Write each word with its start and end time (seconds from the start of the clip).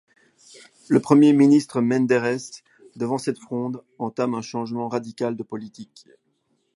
Le 0.89 0.99
premier 0.99 1.31
ministre 1.31 1.79
Menderes, 1.79 2.63
devant 2.95 3.19
cette 3.19 3.37
fronde, 3.37 3.83
entame 3.99 4.33
un 4.33 4.41
changement 4.41 4.87
radical 4.87 5.35
de 5.37 5.43
politique. 5.43 6.07